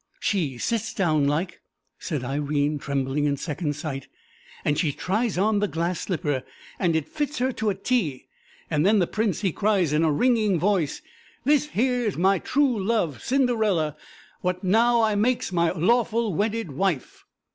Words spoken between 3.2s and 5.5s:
in second sight, "and she tries